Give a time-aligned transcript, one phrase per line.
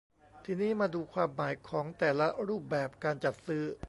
[0.45, 3.63] ทีนี้มาดูความหมายของแต่ละรูปแบบการจัดซื้อ